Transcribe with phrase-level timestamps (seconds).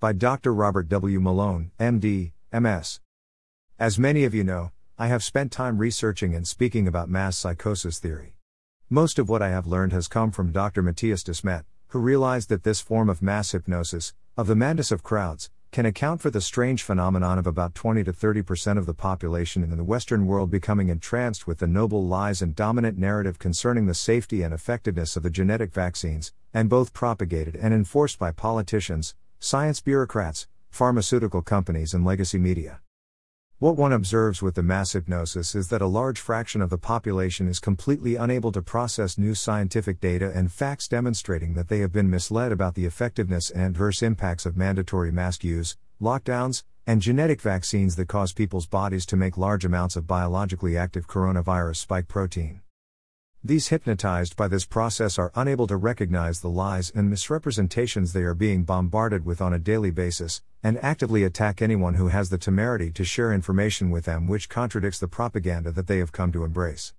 [0.00, 0.54] by Dr.
[0.54, 1.18] Robert W.
[1.18, 3.00] Malone, MD, MS.
[3.80, 7.98] As many of you know, I have spent time researching and speaking about mass psychosis
[7.98, 8.36] theory.
[8.88, 10.82] Most of what I have learned has come from Dr.
[10.82, 15.50] Matthias Desmet, who realized that this form of mass hypnosis, of the madness of crowds,
[15.72, 19.64] can account for the strange phenomenon of about 20 to 30 percent of the population
[19.64, 23.94] in the Western world becoming entranced with the noble lies and dominant narrative concerning the
[23.94, 29.80] safety and effectiveness of the genetic vaccines, and both propagated and enforced by politicians, science
[29.80, 32.80] bureaucrats, pharmaceutical companies, and legacy media.
[33.60, 37.48] What one observes with the mass hypnosis is that a large fraction of the population
[37.48, 42.10] is completely unable to process new scientific data and facts demonstrating that they have been
[42.10, 47.96] misled about the effectiveness and adverse impacts of mandatory mask use, lockdowns, and genetic vaccines
[47.96, 52.60] that cause people's bodies to make large amounts of biologically active coronavirus spike protein.
[53.44, 58.34] These hypnotized by this process are unable to recognize the lies and misrepresentations they are
[58.34, 62.90] being bombarded with on a daily basis, and actively attack anyone who has the temerity
[62.90, 66.94] to share information with them which contradicts the propaganda that they have come to embrace.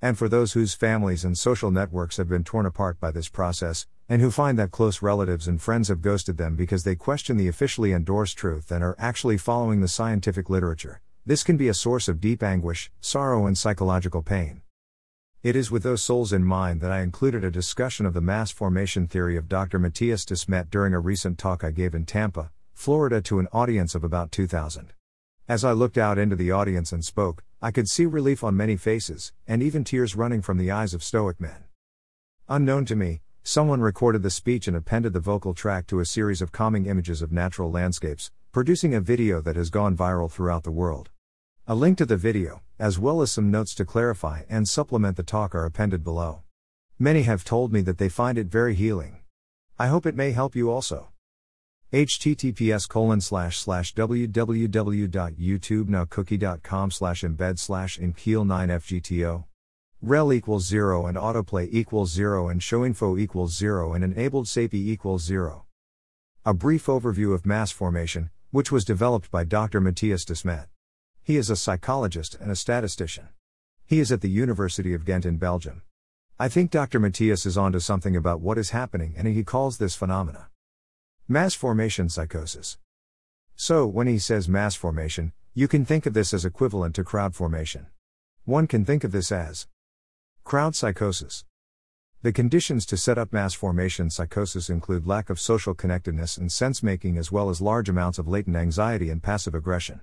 [0.00, 3.86] And for those whose families and social networks have been torn apart by this process,
[4.08, 7.48] and who find that close relatives and friends have ghosted them because they question the
[7.48, 12.08] officially endorsed truth and are actually following the scientific literature, this can be a source
[12.08, 14.61] of deep anguish, sorrow, and psychological pain.
[15.42, 18.52] It is with those souls in mind that I included a discussion of the mass
[18.52, 19.80] formation theory of Dr.
[19.80, 24.04] Matthias Desmet during a recent talk I gave in Tampa, Florida to an audience of
[24.04, 24.92] about 2,000.
[25.48, 28.76] As I looked out into the audience and spoke, I could see relief on many
[28.76, 31.64] faces, and even tears running from the eyes of Stoic men.
[32.48, 36.40] Unknown to me, someone recorded the speech and appended the vocal track to a series
[36.40, 40.70] of calming images of natural landscapes, producing a video that has gone viral throughout the
[40.70, 41.10] world.
[41.68, 45.22] A link to the video, as well as some notes to clarify and supplement the
[45.22, 46.42] talk, are appended below.
[46.98, 49.20] Many have told me that they find it very healing.
[49.78, 51.10] I hope it may help you also.
[51.92, 59.44] https colon slash slash www.youtubenowcookie.com slash embed slash impeel 9fgto
[60.04, 65.22] rel equals 0 and autoplay equals 0 and showinfo equals 0 and enabled SAPI equals
[65.22, 65.64] 0.
[66.44, 69.80] A brief overview of mass formation, which was developed by Dr.
[69.80, 70.66] Matthias Desmet.
[71.24, 73.28] He is a psychologist and a statistician.
[73.86, 75.82] He is at the University of Ghent in Belgium.
[76.38, 76.98] I think Dr.
[76.98, 80.48] Matthias is onto something about what is happening and he calls this phenomena
[81.28, 82.76] mass formation psychosis.
[83.54, 87.36] So, when he says mass formation, you can think of this as equivalent to crowd
[87.36, 87.86] formation.
[88.44, 89.68] One can think of this as
[90.42, 91.44] crowd psychosis.
[92.22, 96.82] The conditions to set up mass formation psychosis include lack of social connectedness and sense
[96.82, 100.00] making, as well as large amounts of latent anxiety and passive aggression.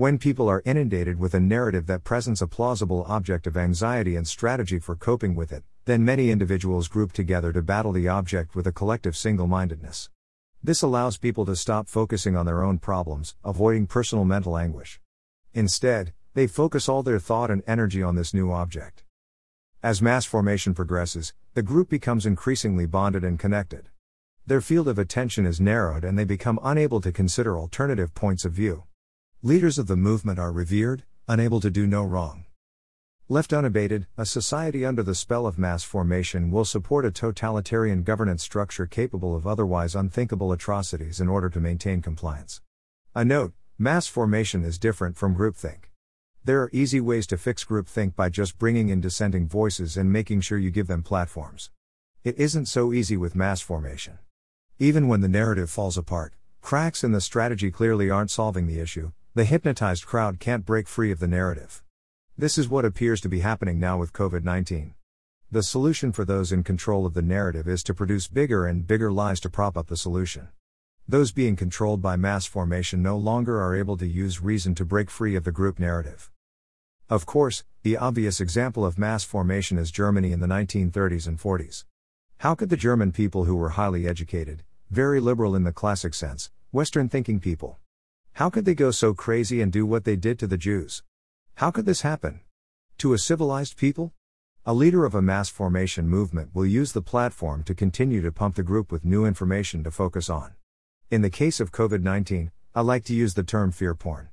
[0.00, 4.26] When people are inundated with a narrative that presents a plausible object of anxiety and
[4.26, 8.66] strategy for coping with it, then many individuals group together to battle the object with
[8.66, 10.08] a collective single mindedness.
[10.62, 15.02] This allows people to stop focusing on their own problems, avoiding personal mental anguish.
[15.52, 19.04] Instead, they focus all their thought and energy on this new object.
[19.82, 23.90] As mass formation progresses, the group becomes increasingly bonded and connected.
[24.46, 28.54] Their field of attention is narrowed and they become unable to consider alternative points of
[28.54, 28.84] view.
[29.42, 32.44] Leaders of the movement are revered, unable to do no wrong.
[33.26, 38.42] Left unabated, a society under the spell of mass formation will support a totalitarian governance
[38.42, 42.60] structure capable of otherwise unthinkable atrocities in order to maintain compliance.
[43.14, 45.84] A note mass formation is different from groupthink.
[46.44, 50.42] There are easy ways to fix groupthink by just bringing in dissenting voices and making
[50.42, 51.70] sure you give them platforms.
[52.24, 54.18] It isn't so easy with mass formation.
[54.78, 59.12] Even when the narrative falls apart, cracks in the strategy clearly aren't solving the issue,
[59.40, 61.82] the hypnotized crowd can't break free of the narrative.
[62.36, 64.92] This is what appears to be happening now with COVID 19.
[65.50, 69.10] The solution for those in control of the narrative is to produce bigger and bigger
[69.10, 70.48] lies to prop up the solution.
[71.08, 75.08] Those being controlled by mass formation no longer are able to use reason to break
[75.08, 76.30] free of the group narrative.
[77.08, 81.86] Of course, the obvious example of mass formation is Germany in the 1930s and 40s.
[82.40, 86.50] How could the German people who were highly educated, very liberal in the classic sense,
[86.72, 87.78] Western thinking people,
[88.32, 91.02] how could they go so crazy and do what they did to the Jews?
[91.56, 92.40] How could this happen?
[92.98, 94.12] To a civilized people?
[94.66, 98.56] A leader of a mass formation movement will use the platform to continue to pump
[98.56, 100.52] the group with new information to focus on.
[101.10, 104.28] In the case of COVID 19, I like to use the term fear porn.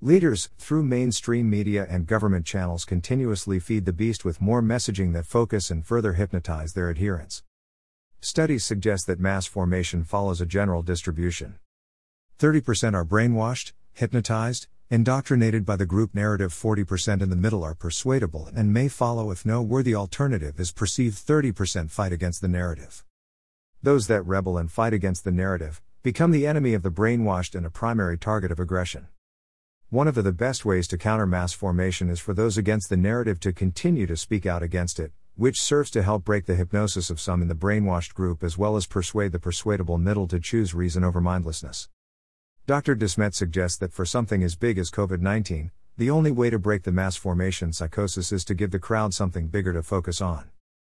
[0.00, 5.24] Leaders, through mainstream media and government channels, continuously feed the beast with more messaging that
[5.24, 7.42] focus and further hypnotize their adherents.
[8.20, 11.58] Studies suggest that mass formation follows a general distribution.
[12.38, 18.48] 30% are brainwashed, hypnotized, indoctrinated by the group narrative, 40% in the middle are persuadable
[18.54, 23.04] and may follow if no worthy alternative is perceived, 30% fight against the narrative.
[23.82, 27.66] Those that rebel and fight against the narrative, Become the enemy of the brainwashed and
[27.66, 29.08] a primary target of aggression.
[29.90, 33.40] One of the best ways to counter mass formation is for those against the narrative
[33.40, 37.18] to continue to speak out against it, which serves to help break the hypnosis of
[37.18, 41.02] some in the brainwashed group as well as persuade the persuadable middle to choose reason
[41.02, 41.88] over mindlessness.
[42.66, 42.96] Dr.
[42.96, 46.82] Desmet suggests that for something as big as COVID 19, the only way to break
[46.82, 50.50] the mass formation psychosis is to give the crowd something bigger to focus on.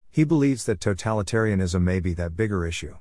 [0.09, 2.95] He believes that totalitarianism may be that bigger issue.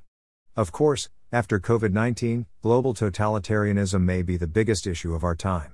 [0.54, 5.72] Of course, after COVID 19, global totalitarianism may be the biggest issue of our time.